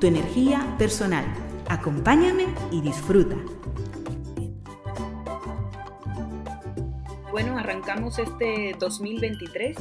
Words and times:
tu 0.00 0.06
energía 0.06 0.74
personal. 0.78 1.26
Acompáñame 1.68 2.46
y 2.72 2.80
disfruta. 2.80 3.36
Bueno, 7.30 7.58
arrancamos 7.58 8.18
este 8.18 8.74
2023 8.78 9.76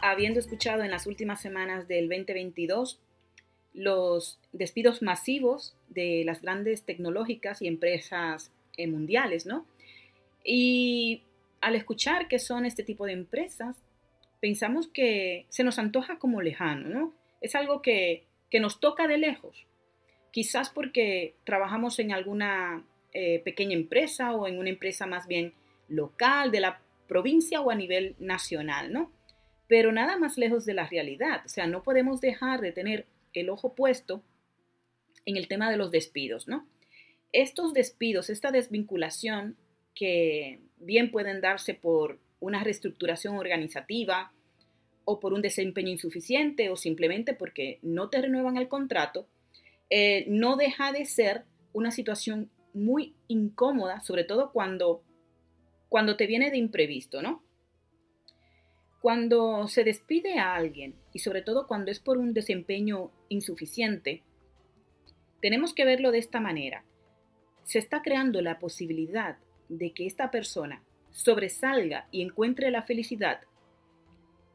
habiendo 0.00 0.38
escuchado 0.38 0.84
en 0.84 0.90
las 0.92 1.08
últimas 1.08 1.40
semanas 1.40 1.88
del 1.88 2.08
2022 2.08 3.00
los 3.72 4.38
despidos 4.52 5.02
masivos 5.02 5.74
de 5.88 6.22
las 6.24 6.40
grandes 6.40 6.84
tecnológicas 6.84 7.60
y 7.60 7.66
empresas 7.66 8.52
eh, 8.76 8.86
mundiales, 8.86 9.46
¿no? 9.46 9.66
Y 10.44 11.22
al 11.60 11.74
escuchar 11.74 12.28
que 12.28 12.38
son 12.38 12.66
este 12.66 12.84
tipo 12.84 13.04
de 13.04 13.14
empresas, 13.14 13.76
pensamos 14.38 14.86
que 14.86 15.46
se 15.48 15.64
nos 15.64 15.80
antoja 15.80 16.20
como 16.20 16.40
lejano, 16.40 16.88
¿no? 16.88 17.12
Es 17.40 17.56
algo 17.56 17.82
que, 17.82 18.24
nos 18.60 18.80
toca 18.80 19.06
de 19.06 19.18
lejos, 19.18 19.66
quizás 20.30 20.70
porque 20.70 21.34
trabajamos 21.44 21.98
en 21.98 22.12
alguna 22.12 22.84
eh, 23.12 23.40
pequeña 23.44 23.74
empresa 23.74 24.32
o 24.34 24.46
en 24.48 24.58
una 24.58 24.70
empresa 24.70 25.06
más 25.06 25.26
bien 25.26 25.54
local, 25.88 26.50
de 26.50 26.60
la 26.60 26.80
provincia 27.06 27.60
o 27.60 27.70
a 27.70 27.74
nivel 27.74 28.16
nacional, 28.18 28.92
¿no? 28.92 29.12
Pero 29.68 29.92
nada 29.92 30.16
más 30.18 30.36
lejos 30.36 30.66
de 30.66 30.74
la 30.74 30.86
realidad, 30.86 31.42
o 31.44 31.48
sea, 31.48 31.66
no 31.66 31.82
podemos 31.82 32.20
dejar 32.20 32.60
de 32.60 32.72
tener 32.72 33.06
el 33.32 33.50
ojo 33.50 33.74
puesto 33.74 34.22
en 35.26 35.36
el 35.36 35.48
tema 35.48 35.70
de 35.70 35.76
los 35.76 35.90
despidos, 35.90 36.48
¿no? 36.48 36.66
Estos 37.32 37.72
despidos, 37.72 38.30
esta 38.30 38.50
desvinculación 38.50 39.56
que 39.94 40.60
bien 40.78 41.10
pueden 41.10 41.40
darse 41.40 41.74
por 41.74 42.18
una 42.40 42.62
reestructuración 42.62 43.36
organizativa 43.36 44.32
o 45.04 45.20
por 45.20 45.32
un 45.32 45.42
desempeño 45.42 45.90
insuficiente 45.90 46.70
o 46.70 46.76
simplemente 46.76 47.34
porque 47.34 47.78
no 47.82 48.08
te 48.08 48.20
renuevan 48.20 48.56
el 48.56 48.68
contrato, 48.68 49.26
eh, 49.90 50.24
no 50.28 50.56
deja 50.56 50.92
de 50.92 51.04
ser 51.04 51.44
una 51.72 51.90
situación 51.90 52.50
muy 52.72 53.14
incómoda, 53.28 54.00
sobre 54.00 54.24
todo 54.24 54.52
cuando, 54.52 55.02
cuando 55.88 56.16
te 56.16 56.26
viene 56.26 56.50
de 56.50 56.58
imprevisto, 56.58 57.22
¿no? 57.22 57.42
Cuando 59.00 59.68
se 59.68 59.84
despide 59.84 60.38
a 60.38 60.54
alguien 60.54 60.94
y 61.12 61.18
sobre 61.18 61.42
todo 61.42 61.66
cuando 61.66 61.90
es 61.90 62.00
por 62.00 62.16
un 62.18 62.32
desempeño 62.32 63.10
insuficiente, 63.28 64.22
tenemos 65.40 65.74
que 65.74 65.84
verlo 65.84 66.10
de 66.10 66.18
esta 66.18 66.40
manera. 66.40 66.84
Se 67.64 67.78
está 67.78 68.02
creando 68.02 68.40
la 68.40 68.58
posibilidad 68.58 69.36
de 69.68 69.92
que 69.92 70.06
esta 70.06 70.30
persona 70.30 70.82
sobresalga 71.10 72.08
y 72.10 72.22
encuentre 72.22 72.70
la 72.70 72.82
felicidad 72.82 73.42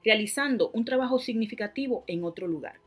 realizando 0.03 0.69
un 0.71 0.85
trabajo 0.85 1.19
significativo 1.19 2.03
en 2.07 2.23
otro 2.23 2.47
lugar. 2.47 2.79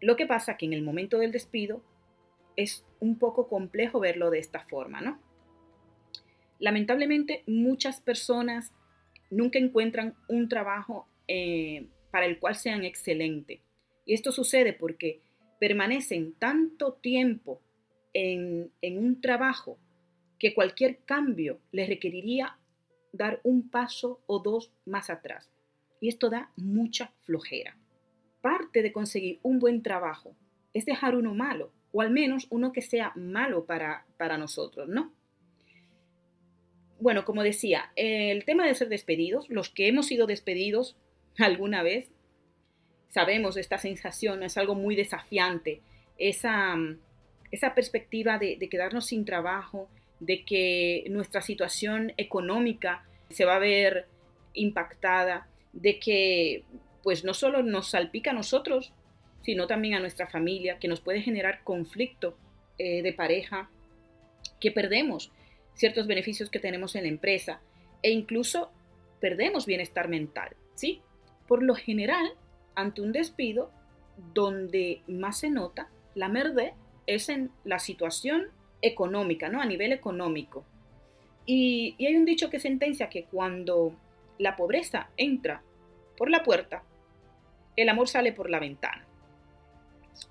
Lo 0.00 0.16
que 0.16 0.26
pasa 0.26 0.56
que 0.56 0.66
en 0.66 0.72
el 0.72 0.82
momento 0.82 1.18
del 1.18 1.32
despido 1.32 1.82
es 2.56 2.84
un 3.00 3.18
poco 3.18 3.48
complejo 3.48 4.00
verlo 4.00 4.30
de 4.30 4.38
esta 4.38 4.60
forma, 4.60 5.00
¿no? 5.00 5.20
Lamentablemente 6.58 7.42
muchas 7.46 8.00
personas 8.00 8.72
nunca 9.30 9.58
encuentran 9.58 10.14
un 10.28 10.48
trabajo 10.48 11.06
eh, 11.28 11.86
para 12.10 12.26
el 12.26 12.38
cual 12.38 12.54
sean 12.54 12.84
excelente. 12.84 13.60
Y 14.06 14.14
esto 14.14 14.32
sucede 14.32 14.72
porque 14.72 15.20
permanecen 15.60 16.34
tanto 16.34 16.94
tiempo 16.94 17.60
en 18.12 18.70
un 18.82 19.20
trabajo 19.20 19.78
que 20.38 20.54
cualquier 20.54 20.98
cambio 21.04 21.60
les 21.72 21.88
requeriría 21.88 22.58
dar 23.12 23.40
un 23.42 23.68
paso 23.68 24.22
o 24.26 24.38
dos 24.38 24.72
más 24.84 25.10
atrás. 25.10 25.50
Y 26.00 26.08
esto 26.08 26.30
da 26.30 26.50
mucha 26.56 27.12
flojera. 27.22 27.76
Parte 28.40 28.82
de 28.82 28.92
conseguir 28.92 29.40
un 29.42 29.58
buen 29.58 29.82
trabajo 29.82 30.36
es 30.72 30.84
dejar 30.84 31.16
uno 31.16 31.34
malo, 31.34 31.72
o 31.92 32.02
al 32.02 32.10
menos 32.10 32.46
uno 32.50 32.72
que 32.72 32.82
sea 32.82 33.12
malo 33.16 33.64
para, 33.64 34.06
para 34.18 34.36
nosotros, 34.36 34.88
¿no? 34.88 35.14
Bueno, 37.00 37.24
como 37.24 37.42
decía, 37.42 37.92
el 37.96 38.44
tema 38.44 38.66
de 38.66 38.74
ser 38.74 38.88
despedidos, 38.88 39.48
los 39.48 39.70
que 39.70 39.88
hemos 39.88 40.06
sido 40.06 40.26
despedidos 40.26 40.96
alguna 41.38 41.82
vez, 41.82 42.10
sabemos 43.08 43.56
esta 43.56 43.78
sensación, 43.78 44.42
es 44.42 44.56
algo 44.56 44.74
muy 44.74 44.96
desafiante, 44.96 45.82
esa, 46.18 46.76
esa 47.50 47.74
perspectiva 47.74 48.38
de, 48.38 48.56
de 48.56 48.68
quedarnos 48.68 49.06
sin 49.06 49.24
trabajo, 49.24 49.88
de 50.20 50.44
que 50.44 51.04
nuestra 51.10 51.42
situación 51.42 52.12
económica 52.16 53.06
se 53.30 53.44
va 53.44 53.56
a 53.56 53.60
ver 53.60 54.08
impactada, 54.54 55.48
de 55.76 55.98
que 55.98 56.64
pues 57.02 57.24
no 57.24 57.34
solo 57.34 57.62
nos 57.62 57.90
salpica 57.90 58.32
a 58.32 58.34
nosotros, 58.34 58.92
sino 59.42 59.68
también 59.68 59.94
a 59.94 60.00
nuestra 60.00 60.26
familia, 60.26 60.78
que 60.80 60.88
nos 60.88 61.00
puede 61.00 61.22
generar 61.22 61.62
conflicto 61.62 62.36
eh, 62.78 63.02
de 63.02 63.12
pareja, 63.12 63.70
que 64.58 64.72
perdemos 64.72 65.30
ciertos 65.74 66.08
beneficios 66.08 66.50
que 66.50 66.58
tenemos 66.58 66.96
en 66.96 67.02
la 67.02 67.08
empresa 67.08 67.60
e 68.02 68.10
incluso 68.10 68.72
perdemos 69.20 69.66
bienestar 69.66 70.08
mental, 70.08 70.56
¿sí? 70.74 71.00
Por 71.46 71.62
lo 71.62 71.74
general, 71.74 72.32
ante 72.74 73.02
un 73.02 73.12
despido, 73.12 73.70
donde 74.34 75.02
más 75.06 75.40
se 75.40 75.50
nota 75.50 75.90
la 76.16 76.28
merde 76.28 76.72
es 77.06 77.28
en 77.28 77.50
la 77.64 77.78
situación 77.78 78.48
económica, 78.82 79.48
¿no? 79.48 79.60
A 79.60 79.66
nivel 79.66 79.92
económico. 79.92 80.64
Y, 81.44 81.94
y 81.98 82.06
hay 82.06 82.16
un 82.16 82.24
dicho 82.24 82.50
que 82.50 82.58
sentencia 82.58 83.10
que 83.10 83.24
cuando 83.24 83.94
la 84.38 84.56
pobreza 84.56 85.10
entra 85.16 85.62
por 86.16 86.30
la 86.30 86.42
puerta, 86.42 86.82
el 87.76 87.88
amor 87.88 88.08
sale 88.08 88.32
por 88.32 88.50
la 88.50 88.60
ventana. 88.60 89.04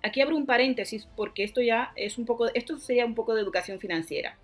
Aquí 0.01 0.21
abro 0.21 0.35
un 0.35 0.45
paréntesis 0.45 1.07
porque 1.15 1.43
esto 1.43 1.61
ya 1.61 1.93
es 1.95 2.17
un 2.17 2.25
poco, 2.25 2.47
esto 2.53 2.77
sería 2.77 3.05
un 3.05 3.15
poco 3.15 3.35
de 3.35 3.41
educación 3.41 3.79
financiera. 3.79 4.37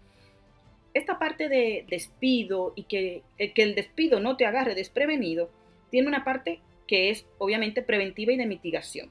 Esta 0.93 1.17
parte 1.17 1.49
de 1.49 1.85
despido 1.89 2.73
y 2.75 2.85
eh, 2.91 3.23
que 3.53 3.63
el 3.63 3.75
despido 3.75 4.19
no 4.19 4.37
te 4.37 4.45
agarre 4.45 4.75
desprevenido, 4.75 5.49
tiene 5.89 6.07
una 6.07 6.23
parte 6.23 6.59
que 6.87 7.09
es 7.09 7.25
obviamente 7.37 7.81
preventiva 7.81 8.33
y 8.33 8.37
de 8.37 8.45
mitigación. 8.45 9.09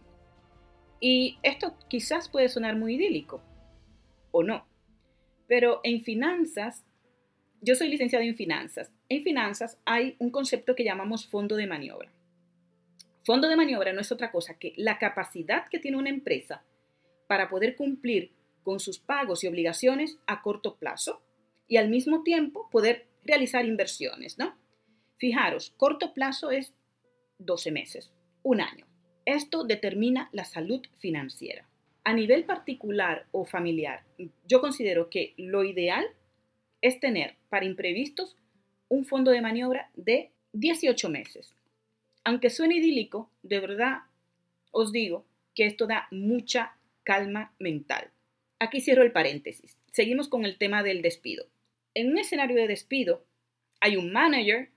Y 1.00 1.38
esto 1.42 1.74
quizás 1.88 2.28
puede 2.28 2.48
sonar 2.50 2.76
muy 2.76 2.96
idílico, 2.96 3.42
o 4.30 4.42
no. 4.42 4.66
Pero 5.46 5.80
en 5.82 6.02
finanzas, 6.02 6.84
yo 7.62 7.74
soy 7.74 7.88
licenciado 7.88 8.24
en 8.24 8.36
finanzas. 8.36 8.92
En 9.08 9.22
finanzas 9.22 9.78
hay 9.84 10.16
un 10.18 10.30
concepto 10.30 10.74
que 10.74 10.84
llamamos 10.84 11.26
fondo 11.26 11.56
de 11.56 11.66
maniobra. 11.66 12.10
Fondo 13.22 13.48
de 13.48 13.56
maniobra 13.56 13.92
no 13.92 14.00
es 14.00 14.12
otra 14.12 14.30
cosa 14.32 14.58
que 14.58 14.72
la 14.76 14.98
capacidad 14.98 15.68
que 15.68 15.78
tiene 15.78 15.98
una 15.98 16.10
empresa 16.10 16.64
para 17.28 17.48
poder 17.48 17.76
cumplir 17.76 18.32
con 18.62 18.80
sus 18.80 18.98
pagos 18.98 19.44
y 19.44 19.48
obligaciones 19.48 20.18
a 20.26 20.42
corto 20.42 20.76
plazo 20.76 21.22
y 21.68 21.76
al 21.76 21.88
mismo 21.88 22.22
tiempo 22.22 22.68
poder 22.70 23.06
realizar 23.24 23.64
inversiones, 23.64 24.38
¿no? 24.38 24.56
Fijaros, 25.16 25.74
corto 25.76 26.14
plazo 26.14 26.50
es 26.50 26.74
12 27.38 27.70
meses, 27.70 28.12
un 28.42 28.60
año. 28.60 28.86
Esto 29.26 29.64
determina 29.64 30.30
la 30.32 30.44
salud 30.44 30.80
financiera. 30.98 31.68
A 32.04 32.14
nivel 32.14 32.44
particular 32.44 33.26
o 33.30 33.44
familiar, 33.44 34.04
yo 34.48 34.60
considero 34.60 35.10
que 35.10 35.34
lo 35.36 35.64
ideal 35.64 36.06
es 36.80 36.98
tener 36.98 37.36
para 37.50 37.66
imprevistos 37.66 38.36
un 38.88 39.04
fondo 39.04 39.30
de 39.30 39.42
maniobra 39.42 39.90
de 39.94 40.32
18 40.52 41.08
meses. 41.10 41.54
Aunque 42.24 42.50
suene 42.50 42.76
idílico, 42.76 43.30
de 43.42 43.60
verdad 43.60 43.98
os 44.70 44.92
digo 44.92 45.26
que 45.54 45.66
esto 45.66 45.86
da 45.86 46.06
mucha 46.10 46.76
calma 47.02 47.52
mental. 47.58 48.10
Aquí 48.58 48.80
cierro 48.80 49.02
el 49.02 49.12
paréntesis. 49.12 49.78
Seguimos 49.90 50.28
con 50.28 50.44
el 50.44 50.58
tema 50.58 50.82
del 50.82 51.02
despido. 51.02 51.46
En 51.94 52.10
un 52.10 52.18
escenario 52.18 52.56
de 52.56 52.68
despido 52.68 53.24
hay 53.80 53.96
un 53.96 54.12
manager 54.12 54.70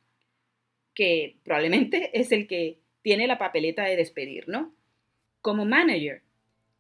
que 0.94 1.38
probablemente 1.44 2.12
es 2.20 2.32
el 2.32 2.48
que 2.48 2.80
tiene 3.02 3.28
la 3.28 3.38
papeleta 3.38 3.84
de 3.84 3.98
despedir, 3.98 4.48
¿no? 4.48 4.74
Como 5.42 5.66
manager, 5.66 6.22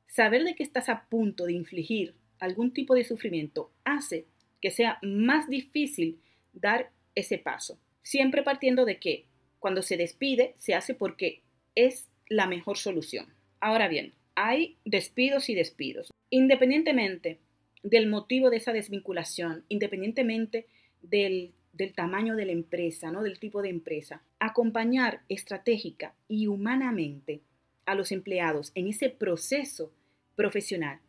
saber 0.08 0.44
de 0.44 0.56
que 0.56 0.64
estás 0.64 0.90
a 0.90 1.06
punto 1.10 1.46
de 1.46 1.54
infligir 1.54 2.16
algún 2.40 2.74
tipo 2.74 2.96
de 2.96 3.04
sufrimiento 3.04 3.72
hace 3.84 4.26
que 4.62 4.72
sea 4.72 5.00
más 5.02 5.50
difícil 5.50 6.22
dar 6.54 6.92
ese 7.16 7.38
paso. 7.38 7.80
Siempre 8.02 8.44
partiendo 8.44 8.86
de 8.86 9.00
que 9.00 9.26
cuando 9.64 9.82
se 9.82 9.96
despide, 9.96 10.56
se 10.58 10.76
hace 10.76 10.94
porque 10.94 11.42
es 11.74 12.10
la 12.28 12.48
mejor 12.48 12.78
solución. 12.78 13.28
Ahora 13.62 13.88
bien, 13.88 14.14
hay 14.36 14.76
despidos 14.84 15.48
y 15.48 15.56
despidos. 15.56 16.12
Independientemente 16.30 17.40
del 17.82 18.08
motivo 18.08 18.50
de 18.50 18.58
esa 18.58 18.74
desvinculación, 18.74 19.64
independientemente 19.70 20.68
del, 21.02 21.54
tamaño 21.96 22.36
de 22.36 22.46
la 22.46 22.52
empresa, 22.52 23.10
¿no? 23.10 23.24
del 23.24 23.40
tipo 23.40 23.62
de 23.62 23.70
empresa, 23.70 24.22
acompañar 24.38 25.22
estratégica 25.30 26.14
y 26.28 26.48
humanamente 26.48 27.40
a 27.86 27.96
los 27.96 28.12
empleados 28.12 28.74
en 28.76 28.90
ese 28.90 29.10
proceso 29.10 29.94
profesional 30.36 31.00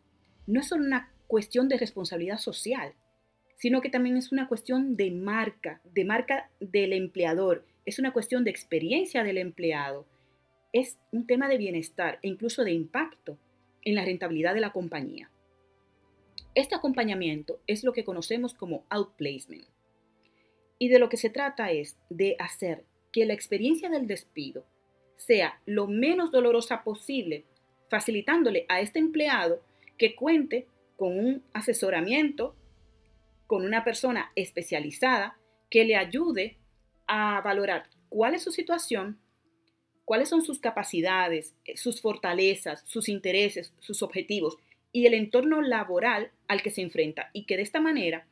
no 0.47 0.61
es 0.61 0.69
solo 0.69 0.85
una 0.85 1.13
cuestión 1.27 1.69
de 1.69 1.77
responsabilidad 1.77 2.39
social, 2.39 2.95
sino 3.57 3.81
que 3.81 3.91
también 3.91 4.17
es 4.17 4.31
una 4.31 4.47
cuestión 4.47 4.95
de 4.95 5.11
marca, 5.11 5.81
de 5.93 6.05
marca 6.05 6.51
del 6.61 6.93
empleador, 6.93 7.65
es 7.87 7.99
una 7.99 8.13
cuestión 8.13 8.45
de 8.45 8.51
experiencia 8.51 9.25
del 9.25 9.39
empleado, 9.39 10.07
es 10.73 10.99
un 11.13 11.27
tema 11.27 11.49
de 11.49 11.59
bienestar 11.59 12.19
e 12.23 12.29
incluso 12.29 12.65
de 12.65 12.73
impacto 12.73 13.39
en 13.83 13.95
la 13.95 14.05
rentabilidad 14.05 14.55
de 14.55 14.61
la 14.61 14.73
compañía. 14.73 15.31
Este 16.55 16.75
acompañamiento 16.75 17.61
es 17.67 17.85
lo 17.85 17.93
que 17.93 18.05
conocemos 18.05 18.55
como 18.55 18.85
outplacement. 18.89 19.67
Y 20.79 20.89
de 20.89 20.99
lo 20.99 21.09
que 21.09 21.17
se 21.17 21.31
trata 21.31 21.71
es 21.71 21.97
de 22.11 22.37
hacer 22.39 22.85
que 23.13 23.27
la 23.27 23.35
experiencia 23.35 23.89
del 23.89 24.07
despido 24.07 24.65
sea 25.17 25.61
lo 25.67 25.87
menos 25.87 26.31
dolorosa 26.31 26.83
posible, 26.83 27.45
facilitándole 27.89 28.67
a 28.69 28.81
este 28.81 28.99
empleado 28.99 29.63
que 29.99 30.15
cuente 30.15 30.67
con 30.97 31.19
un 31.19 31.43
asesoramiento, 31.53 32.57
con 33.47 33.65
una 33.65 33.85
persona 33.85 34.33
especializada 34.35 35.39
que 35.71 35.85
le 35.85 35.97
ayude 35.97 36.57
a 37.07 37.41
valorar 37.41 37.89
cuál 38.09 38.35
es 38.35 38.43
su 38.43 38.53
situación, 38.53 39.19
cuáles 40.05 40.29
son 40.29 40.43
sus 40.43 40.61
capacidades, 40.61 41.55
eh, 41.65 41.77
sus 41.77 42.01
fortalezas, 42.01 42.83
sus 42.87 43.09
intereses, 43.09 43.73
sus 43.81 44.03
objetivos 44.03 44.57
y 44.93 45.07
el 45.07 45.15
entorno 45.15 45.61
laboral 45.63 46.31
al 46.47 46.63
que 46.63 46.71
se 46.71 46.83
enfrenta 46.83 47.31
y 47.33 47.45
que 47.45 47.57
de 47.57 47.63
esta 47.63 47.81
manera 47.81 48.27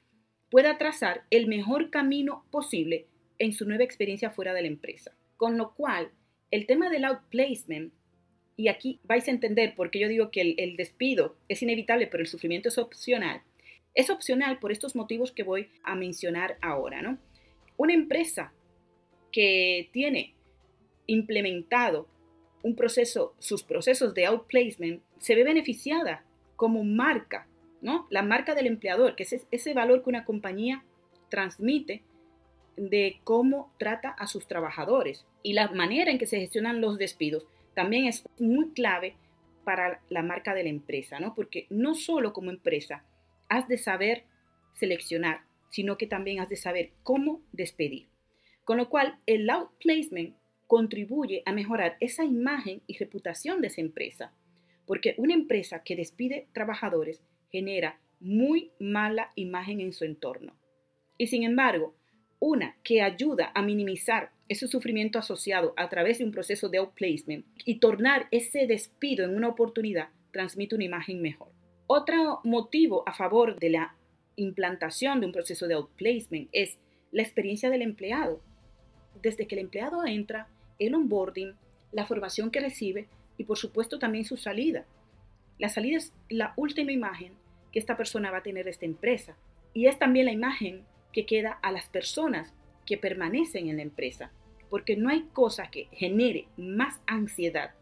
pueda 0.51 0.79
trazar 0.79 1.25
el 1.31 1.49
mejor 1.49 1.91
camino 1.91 2.45
posible 2.51 3.07
en 3.39 3.53
su 3.53 3.67
nueva 3.67 3.85
experiencia 3.85 4.31
fuera 4.31 4.55
de 4.55 4.63
la 4.63 4.69
empresa. 4.69 5.13
Con 5.37 5.57
lo 5.57 5.75
cual, 5.75 6.11
el 6.51 6.67
tema 6.67 6.91
del 6.91 7.05
outplacement, 7.05 7.93
y 8.57 8.69
aquí 8.69 9.01
vais 9.03 9.27
a 9.27 9.31
entender 9.31 9.75
por 9.75 9.91
qué 9.91 9.99
yo 9.99 10.09
digo 10.09 10.31
que 10.31 10.43
el, 10.43 10.55
el 10.59 10.77
despido 10.77 11.37
es 11.49 11.63
inevitable, 11.63 12.07
pero 12.07 12.23
el 12.23 12.29
sufrimiento 12.29 12.69
es 12.69 12.79
opcional, 12.79 13.43
es 13.95 14.11
opcional 14.11 14.59
por 14.59 14.71
estos 14.71 14.95
motivos 14.95 15.33
que 15.33 15.43
voy 15.43 15.71
a 15.83 15.95
mencionar 15.97 16.59
ahora, 16.61 17.03
¿no? 17.03 17.19
Una 17.77 17.95
empresa 17.95 18.53
que 19.33 19.89
tiene 19.93 20.35
implementado 21.07 22.07
un 22.63 22.77
proceso, 22.77 23.35
sus 23.39 23.63
procesos 23.63 24.15
de 24.15 24.27
outplacement, 24.27 25.03
se 25.19 25.35
ve 25.35 25.45
beneficiada 25.45 26.25
como 26.57 26.85
marca, 26.85 27.47
¿no? 27.81 28.07
La 28.11 28.23
marca 28.23 28.55
del 28.55 28.67
empleador, 28.67 29.17
que 29.17 29.25
es 29.25 29.47
ese 29.51 29.75
valor 29.75 30.03
que 30.03 30.11
una 30.11 30.25
compañía 30.25 30.85
transmite 31.29 32.03
de 32.77 33.21
cómo 33.25 33.73
trata 33.79 34.11
a 34.11 34.27
sus 34.27 34.47
trabajadores. 34.47 35.27
Y 35.43 35.55
la 35.55 35.69
manera 35.71 36.11
en 36.11 36.19
que 36.19 36.27
se 36.27 36.39
gestionan 36.39 36.81
los 36.81 36.99
despidos 36.99 37.47
también 37.75 38.07
es 38.07 38.29
muy 38.39 38.71
clave 38.71 39.17
para 39.65 40.01
la 40.09 40.23
marca 40.23 40.55
de 40.55 40.65
la 40.65 40.71
empresa, 40.71 41.19
¿no? 41.21 41.35
Porque 41.35 41.67
no 41.71 41.95
solo 41.95 42.33
como 42.33 42.51
empresa 42.51 43.05
has 43.49 43.69
de 43.69 43.79
saber 43.79 44.25
seleccionar, 44.75 45.43
sino 45.71 45.97
que 45.97 46.07
también 46.07 46.41
has 46.41 46.49
de 46.49 46.57
saber 46.57 46.91
cómo 47.03 47.41
despedir. 47.53 48.12
Con 48.65 48.77
lo 48.77 48.89
cual, 48.89 49.19
el 49.27 49.49
outplacement 49.51 50.35
contribuye 50.67 51.43
a 51.45 51.53
mejorar 51.53 51.97
esa 52.01 52.25
imagen 52.25 52.81
y 52.87 52.97
reputación 52.97 53.61
de 53.61 53.67
esa 53.67 53.81
empresa, 53.81 54.33
porque 54.87 55.15
una 55.19 55.35
empresa 55.35 55.83
que 55.83 55.97
despide 55.97 56.47
trabajadores 56.53 57.23
genera 57.51 57.99
muy 58.21 58.71
mala 58.79 59.33
imagen 59.35 59.81
en 59.81 59.93
su 59.93 60.05
entorno. 60.05 60.55
Y 61.19 61.27
sin 61.27 61.43
embargo, 61.43 61.95
una 62.39 62.77
que 62.83 63.03
ayuda 63.03 63.53
a 63.55 63.63
minimizar 63.63 64.31
ese 64.49 64.67
sufrimiento 64.67 65.19
asociado 65.19 65.75
a 65.77 65.89
través 65.89 66.19
de 66.19 66.25
un 66.25 66.33
proceso 66.33 66.69
de 66.69 66.79
outplacement 66.79 67.45
y 67.65 67.79
tornar 67.79 68.29
ese 68.31 68.67
despido 68.67 69.25
en 69.25 69.37
una 69.37 69.49
oportunidad, 69.49 70.09
transmite 70.31 70.75
una 70.75 70.85
imagen 70.85 71.21
mejor. 71.21 71.49
Otro 71.87 72.41
motivo 72.45 73.03
a 73.07 73.13
favor 73.13 73.59
de 73.59 73.71
la 73.71 73.95
implantación 74.37 75.21
de 75.21 75.27
un 75.27 75.33
proceso 75.33 75.69
de 75.69 75.75
outplacement 75.75 76.49
es 76.53 76.79
la 77.11 77.23
experiencia 77.23 77.71
del 77.71 77.83
empleado 77.83 78.41
desde 79.21 79.47
que 79.47 79.55
el 79.55 79.63
empleado 79.63 80.05
entra, 80.07 80.49
el 80.79 80.95
onboarding, 80.95 81.55
la 81.93 82.07
formación 82.07 82.51
que 82.51 82.61
recibe 82.61 83.09
y 83.37 83.45
por 83.45 83.59
supuesto 83.59 83.99
también 83.99 84.25
su 84.25 84.37
salida. 84.37 84.85
La 85.59 85.69
salida 85.69 85.99
es 85.99 86.13
la 86.29 86.55
última 86.57 86.93
imagen 86.93 87.33
que 87.73 87.79
esta 87.79 87.97
persona 87.97 88.31
va 88.31 88.39
a 88.39 88.43
tener 88.43 88.65
de 88.65 88.71
esta 88.71 88.87
empresa 88.87 89.37
y 89.75 89.87
es 89.87 89.99
también 89.99 90.27
la 90.27 90.33
imagen 90.33 90.85
que 91.13 91.27
queda 91.27 91.59
a 91.63 91.73
las 91.73 91.89
personas 91.89 92.53
que 92.87 92.99
permanecen 92.99 93.69
en 93.69 93.77
la 93.77 93.83
empresa, 93.83 94.31
porque 94.71 94.97
no 94.97 95.09
hay 95.09 95.23
cosa 95.33 95.71
que 95.71 95.89
genere 95.93 96.47
más 96.57 97.01
ansiedad 97.07 97.73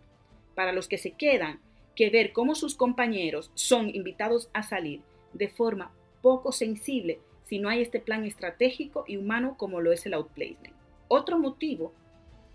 para 0.55 0.73
los 0.73 0.89
que 0.89 0.99
se 0.99 1.13
quedan 1.13 1.61
que 1.97 2.11
ver 2.11 2.33
cómo 2.33 2.55
sus 2.55 2.75
compañeros 2.75 3.51
son 3.55 3.95
invitados 3.95 4.51
a 4.53 4.63
salir 4.63 5.01
de 5.33 5.49
forma 5.49 5.93
poco 6.23 6.53
sensible 6.53 7.21
si 7.45 7.59
no 7.59 7.69
hay 7.69 7.83
este 7.83 8.01
plan 8.01 8.25
estratégico 8.25 9.05
y 9.07 9.17
humano 9.17 9.57
como 9.57 9.81
lo 9.81 9.93
es 9.93 10.07
el 10.07 10.15
outplacement. 10.15 10.80
Otro 11.13 11.41
motivo 11.41 11.93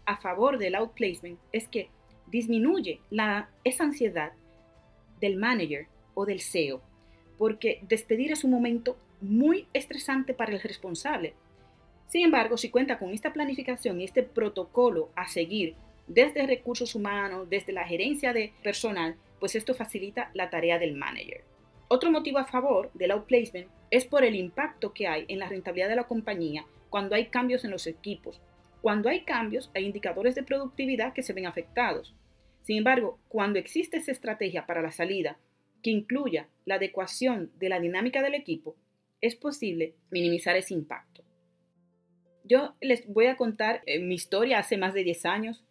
a 0.05 0.15
favor 0.15 0.57
del 0.57 0.75
outplacement 0.75 1.37
es 1.51 1.67
que 1.67 1.89
disminuye 2.27 3.01
la, 3.09 3.49
esa 3.65 3.83
ansiedad 3.83 4.31
del 5.19 5.35
manager 5.35 5.87
o 6.13 6.25
del 6.25 6.39
CEO, 6.39 6.81
porque 7.37 7.81
despedir 7.81 8.31
es 8.31 8.45
un 8.45 8.51
momento 8.51 8.97
muy 9.19 9.67
estresante 9.73 10.33
para 10.33 10.53
el 10.53 10.61
responsable. 10.61 11.33
Sin 12.07 12.23
embargo, 12.23 12.55
si 12.55 12.69
cuenta 12.69 12.97
con 12.97 13.11
esta 13.11 13.33
planificación 13.33 13.99
y 13.99 14.05
este 14.05 14.23
protocolo 14.23 15.09
a 15.17 15.27
seguir 15.27 15.75
desde 16.07 16.47
recursos 16.47 16.95
humanos, 16.95 17.49
desde 17.49 17.73
la 17.73 17.83
gerencia 17.83 18.31
de 18.31 18.53
personal, 18.63 19.17
pues 19.41 19.55
esto 19.55 19.73
facilita 19.73 20.31
la 20.33 20.49
tarea 20.49 20.79
del 20.79 20.95
manager. 20.95 21.43
Otro 21.89 22.09
motivo 22.09 22.37
a 22.37 22.45
favor 22.45 22.89
del 22.93 23.11
outplacement 23.11 23.67
es 23.91 24.05
por 24.05 24.23
el 24.23 24.33
impacto 24.33 24.93
que 24.93 25.09
hay 25.09 25.25
en 25.27 25.39
la 25.39 25.49
rentabilidad 25.49 25.89
de 25.89 25.97
la 25.97 26.07
compañía 26.07 26.65
cuando 26.95 27.15
hay 27.15 27.25
cambios 27.25 27.65
en 27.65 27.71
los 27.71 27.87
equipos. 27.87 28.39
Cuando 28.81 29.09
hay 29.09 29.25
cambios, 29.25 29.69
hay 29.75 29.83
indicadores 29.83 30.33
de 30.33 30.43
productividad 30.43 31.11
que 31.11 31.23
se 31.23 31.33
ven 31.33 31.45
afectados. 31.45 32.15
Sin 32.61 32.77
embargo, 32.77 33.19
cuando 33.27 33.59
existe 33.59 33.97
esa 33.97 34.13
estrategia 34.13 34.65
para 34.65 34.81
la 34.81 34.93
salida 34.93 35.37
que 35.83 35.89
incluya 35.89 36.47
la 36.63 36.75
adecuación 36.75 37.51
de 37.59 37.67
la 37.67 37.81
dinámica 37.81 38.21
del 38.21 38.33
equipo, 38.33 38.77
es 39.19 39.35
posible 39.35 39.95
minimizar 40.09 40.55
ese 40.55 40.73
impacto. 40.73 41.21
Yo 42.45 42.75
les 42.79 43.05
voy 43.11 43.25
a 43.25 43.35
contar 43.35 43.81
eh, 43.85 43.99
mi 43.99 44.15
historia 44.15 44.59
hace 44.59 44.77
más 44.77 44.93
de 44.93 45.03
10 45.03 45.25
años. 45.25 45.65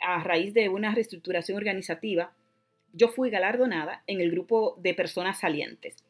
A 0.00 0.24
raíz 0.24 0.54
de 0.54 0.70
una 0.70 0.92
reestructuración 0.92 1.56
organizativa, 1.56 2.34
yo 2.92 3.06
fui 3.06 3.30
galardonada 3.30 4.02
en 4.08 4.20
el 4.20 4.32
grupo 4.32 4.76
de 4.80 4.92
personas 4.92 5.38
salientes. 5.38 6.02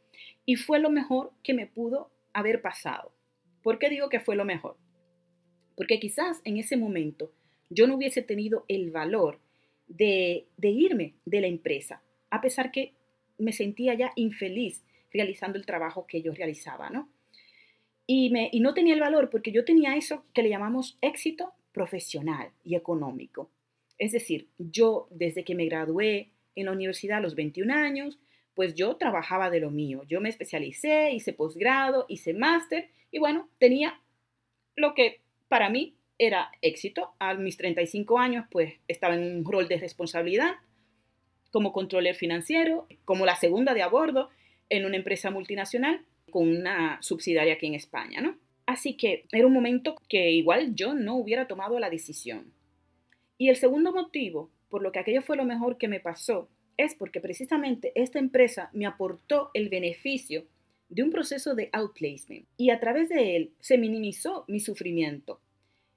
Y 0.47 0.57
fue 0.57 0.79
lo 0.79 0.89
mejor 0.89 1.33
que 1.43 1.53
me 1.53 1.67
pudo 1.67 2.11
haber 2.33 2.63
pasado. 2.63 3.14
¿Por 3.65 3.79
qué 3.79 3.89
digo 3.89 4.11
que 4.11 4.21
fue 4.21 4.37
lo 4.37 4.45
mejor? 4.45 4.77
Porque 5.75 5.99
quizás 5.99 6.43
en 6.45 6.59
ese 6.59 6.77
momento 6.77 7.33
yo 7.71 7.87
no 7.87 7.97
hubiese 7.97 8.21
tenido 8.21 8.67
el 8.69 8.91
valor 8.91 9.41
de, 9.89 10.47
irme 10.63 11.15
de 11.25 11.41
la 11.41 11.47
empresa, 11.47 12.03
a 12.29 12.43
pesar 12.43 12.71
que 12.71 12.93
me 13.39 13.53
sentía 13.53 13.95
ya 13.95 14.13
infeliz 14.17 14.85
realizando 15.13 15.59
el 15.59 15.65
trabajo 15.65 16.07
que 16.07 16.21
yo 16.21 16.33
realizaba, 16.35 16.91
¿no? 16.91 17.09
Y 18.07 18.31
no 18.61 18.75
tenía 18.75 18.93
el 18.93 19.01
valor 19.01 19.31
porque 19.31 19.51
yo 19.51 19.65
tenía 19.65 19.97
eso 19.97 20.27
que 20.35 20.43
le 20.43 20.51
llamamos 20.51 20.99
éxito 21.01 21.55
profesional 21.73 22.51
y 22.65 22.75
económico. 22.75 23.51
Es 23.97 24.13
decir, 24.13 24.49
yo 24.59 25.09
desde 25.11 25.43
que 25.43 25.55
me 25.55 25.65
gradué 25.65 26.29
en 26.55 26.67
la 26.67 26.73
universidad 26.73 27.19
a 27.19 27.23
los 27.23 27.35
21 27.35 27.73
años, 27.73 28.19
pues 28.55 28.75
yo 28.75 28.97
trabajaba 28.97 29.51
de 29.51 29.61
lo 29.61 29.71
mío. 29.71 30.03
Yo 30.09 30.21
me 30.21 30.29
especialicé, 30.29 31.13
hice 31.13 31.33
posgrado, 31.33 32.07
hice 32.09 32.35
máster 32.35 32.91
y 33.11 33.19
bueno, 33.19 33.49
tenía 33.59 34.01
lo 34.77 34.95
que 34.95 35.21
para 35.49 35.71
mí 35.71 35.97
era 36.19 36.51
éxito. 36.63 37.13
A 37.19 37.35
mis 37.35 37.57
35 37.57 38.19
años, 38.19 38.47
pues 38.51 38.75
estaba 38.89 39.15
en 39.15 39.23
un 39.23 39.45
rol 39.45 39.69
de 39.69 39.79
responsabilidad 39.79 40.55
como 41.51 41.73
controller 41.73 42.15
financiero, 42.15 42.87
como 43.05 43.27
la 43.27 43.37
segunda 43.37 43.75
de 43.75 43.83
a 43.83 43.89
bordo 43.89 44.31
en 44.69 44.85
una 44.87 44.97
empresa 44.97 45.31
multinacional 45.31 46.05
con 46.31 46.49
una 46.49 46.99
subsidiaria 47.01 47.55
aquí 47.55 47.67
en 47.67 47.75
España, 47.75 48.21
¿no? 48.21 48.37
Así 48.67 48.97
que 48.97 49.27
era 49.31 49.47
un 49.47 49.53
momento 49.53 49.95
que 50.09 50.33
igual 50.33 50.75
yo 50.75 50.95
no 50.95 51.15
hubiera 51.17 51.47
tomado 51.47 51.79
la 51.79 51.91
decisión. 51.91 52.53
Y 53.39 53.51
el 53.51 53.57
segundo 53.57 53.93
motivo 53.93 54.51
por 54.75 54.83
lo 54.83 54.91
que 54.91 54.99
aquello 54.99 55.23
fue 55.23 55.37
lo 55.37 55.45
mejor 55.45 55.79
que 55.79 55.87
me 55.87 56.01
pasó 56.01 56.49
es 56.77 56.95
porque 56.95 57.21
precisamente 57.21 57.93
esta 57.95 58.19
empresa 58.19 58.71
me 58.73 58.87
aportó 58.87 59.51
el 59.55 59.69
beneficio 59.69 60.45
de 60.89 61.03
un 61.03 61.11
proceso 61.11 61.55
de 61.55 61.71
outplacement 61.73 62.47
y 62.57 62.71
a 62.71 62.81
través 62.81 63.09
de 63.09 63.37
él 63.37 63.53
se 63.61 63.79
minimizó 63.79 64.45
mi 64.49 64.61
sufrimiento, 64.61 65.41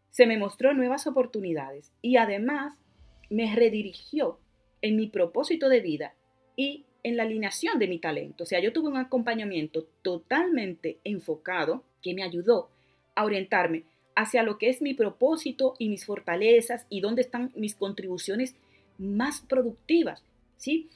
se 0.09 0.25
me 0.25 0.37
mostró 0.37 0.73
nuevas 0.73 1.07
oportunidades 1.07 1.91
y 2.01 2.17
además 2.17 2.73
me 3.29 3.53
redirigió 3.53 4.39
en 4.81 4.95
mi 4.95 5.07
propósito 5.07 5.69
de 5.69 5.81
vida 5.81 6.15
y 6.55 6.85
en 7.03 7.17
la 7.17 7.23
alineación 7.23 7.79
de 7.79 7.87
mi 7.87 7.99
talento. 7.99 8.43
O 8.43 8.47
sea, 8.47 8.59
yo 8.59 8.73
tuve 8.73 8.89
un 8.89 8.97
acompañamiento 8.97 9.87
totalmente 10.01 10.99
enfocado 11.03 11.83
que 12.01 12.13
me 12.13 12.23
ayudó 12.23 12.69
a 13.15 13.25
orientarme 13.25 13.83
hacia 14.15 14.43
lo 14.43 14.57
que 14.57 14.69
es 14.69 14.81
mi 14.81 14.93
propósito 14.93 15.75
y 15.77 15.89
mis 15.89 16.05
fortalezas 16.05 16.85
y 16.89 17.01
dónde 17.01 17.21
están 17.21 17.51
mis 17.55 17.75
contribuciones 17.75 18.55
más 18.97 19.41
productivas, 19.41 20.23
¿sí? 20.57 20.89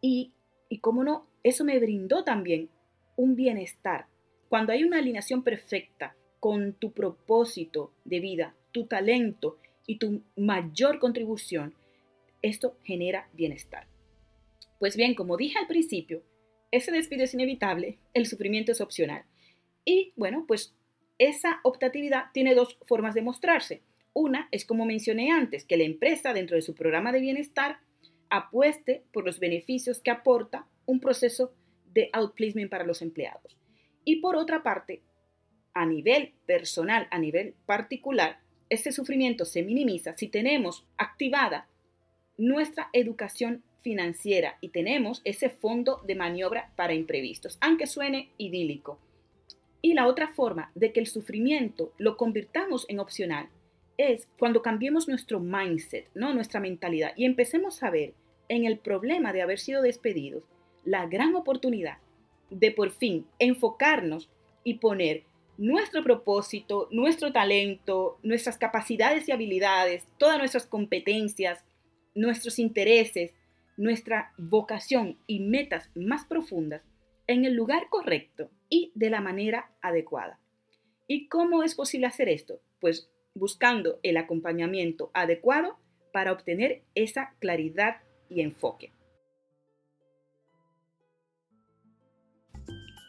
Y, 0.00 0.32
y 0.68 0.78
cómo 0.78 1.04
no, 1.04 1.26
eso 1.42 1.64
me 1.64 1.78
brindó 1.78 2.24
también 2.24 2.68
un 3.16 3.36
bienestar. 3.36 4.06
Cuando 4.48 4.72
hay 4.72 4.84
una 4.84 4.98
alineación 4.98 5.42
perfecta 5.42 6.16
con 6.40 6.74
tu 6.74 6.92
propósito 6.92 7.92
de 8.04 8.20
vida, 8.20 8.54
tu 8.72 8.86
talento 8.86 9.58
y 9.86 9.98
tu 9.98 10.22
mayor 10.36 10.98
contribución, 10.98 11.74
esto 12.42 12.76
genera 12.82 13.28
bienestar. 13.32 13.86
Pues 14.78 14.96
bien, 14.96 15.14
como 15.14 15.36
dije 15.36 15.58
al 15.58 15.66
principio, 15.66 16.22
ese 16.70 16.90
despido 16.90 17.24
es 17.24 17.34
inevitable, 17.34 17.98
el 18.12 18.26
sufrimiento 18.26 18.72
es 18.72 18.80
opcional. 18.80 19.24
Y 19.84 20.12
bueno, 20.16 20.44
pues 20.46 20.74
esa 21.18 21.60
optatividad 21.62 22.24
tiene 22.32 22.54
dos 22.54 22.78
formas 22.86 23.14
de 23.14 23.22
mostrarse. 23.22 23.82
Una 24.12 24.48
es 24.50 24.64
como 24.64 24.84
mencioné 24.84 25.30
antes, 25.30 25.64
que 25.64 25.76
la 25.76 25.84
empresa 25.84 26.32
dentro 26.32 26.56
de 26.56 26.62
su 26.62 26.74
programa 26.74 27.12
de 27.12 27.20
bienestar 27.20 27.78
apueste 28.30 29.04
por 29.12 29.24
los 29.24 29.40
beneficios 29.40 30.00
que 30.00 30.10
aporta 30.10 30.66
un 30.86 31.00
proceso 31.00 31.52
de 31.92 32.10
outplacement 32.12 32.70
para 32.70 32.84
los 32.84 33.02
empleados. 33.02 33.56
Y 34.04 34.16
por 34.16 34.36
otra 34.36 34.62
parte, 34.62 35.02
a 35.72 35.86
nivel 35.86 36.32
personal, 36.46 37.08
a 37.10 37.18
nivel 37.18 37.54
particular, 37.66 38.40
este 38.68 38.92
sufrimiento 38.92 39.44
se 39.44 39.62
minimiza 39.62 40.16
si 40.16 40.28
tenemos 40.28 40.86
activada 40.96 41.68
nuestra 42.36 42.88
educación 42.92 43.62
financiera 43.82 44.56
y 44.60 44.70
tenemos 44.70 45.20
ese 45.24 45.50
fondo 45.50 46.00
de 46.06 46.14
maniobra 46.14 46.72
para 46.74 46.94
imprevistos, 46.94 47.58
aunque 47.60 47.86
suene 47.86 48.30
idílico. 48.38 48.98
Y 49.82 49.92
la 49.92 50.06
otra 50.06 50.28
forma 50.28 50.72
de 50.74 50.92
que 50.92 51.00
el 51.00 51.06
sufrimiento 51.06 51.92
lo 51.98 52.16
convirtamos 52.16 52.86
en 52.88 52.98
opcional 52.98 53.48
es 53.96 54.28
cuando 54.38 54.62
cambiemos 54.62 55.08
nuestro 55.08 55.40
mindset, 55.40 56.08
¿no? 56.14 56.34
nuestra 56.34 56.60
mentalidad 56.60 57.12
y 57.16 57.24
empecemos 57.24 57.82
a 57.82 57.90
ver 57.90 58.14
en 58.48 58.64
el 58.64 58.78
problema 58.78 59.32
de 59.32 59.42
haber 59.42 59.58
sido 59.58 59.82
despedidos 59.82 60.44
la 60.84 61.06
gran 61.06 61.34
oportunidad 61.34 61.98
de 62.50 62.70
por 62.70 62.90
fin 62.90 63.26
enfocarnos 63.38 64.30
y 64.64 64.74
poner 64.74 65.24
nuestro 65.56 66.02
propósito, 66.02 66.88
nuestro 66.90 67.32
talento, 67.32 68.18
nuestras 68.22 68.58
capacidades 68.58 69.28
y 69.28 69.32
habilidades, 69.32 70.04
todas 70.18 70.38
nuestras 70.38 70.66
competencias, 70.66 71.64
nuestros 72.14 72.58
intereses, 72.58 73.32
nuestra 73.76 74.32
vocación 74.36 75.18
y 75.26 75.40
metas 75.40 75.90
más 75.94 76.24
profundas 76.26 76.82
en 77.26 77.44
el 77.44 77.54
lugar 77.54 77.88
correcto 77.88 78.50
y 78.68 78.92
de 78.94 79.10
la 79.10 79.20
manera 79.20 79.70
adecuada. 79.80 80.38
¿Y 81.06 81.28
cómo 81.28 81.62
es 81.62 81.74
posible 81.74 82.06
hacer 82.06 82.28
esto? 82.28 82.60
Pues 82.80 83.10
buscando 83.34 83.98
el 84.02 84.16
acompañamiento 84.16 85.10
adecuado 85.14 85.78
para 86.12 86.32
obtener 86.32 86.82
esa 86.94 87.34
claridad 87.40 87.96
y 88.28 88.40
enfoque. 88.40 88.92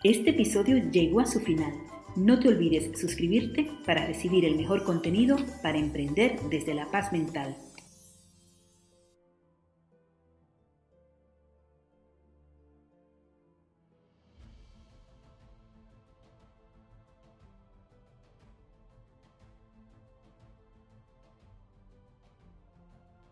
Este 0.04 0.32
episodio 0.32 0.78
llegó 0.92 1.20
a 1.20 1.26
su 1.26 1.40
final. 1.40 1.74
No 2.16 2.40
te 2.40 2.48
olvides 2.48 3.00
suscribirte 3.00 3.70
para 3.86 4.06
recibir 4.06 4.46
el 4.46 4.56
mejor 4.56 4.84
contenido 4.84 5.38
para 5.64 5.78
emprender 5.78 6.40
desde 6.50 6.76
la 6.76 6.90
paz 6.92 7.12
mental. 7.12 7.58